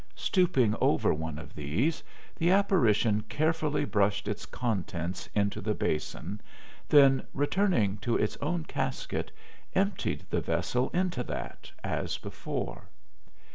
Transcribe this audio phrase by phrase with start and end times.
[0.15, 2.01] Stooping over one of these,
[2.37, 6.41] the apparition carefully brushed its contents into the basin,
[6.89, 9.31] then returning to its own casket,
[9.75, 12.87] emptied the vessel into that, as before.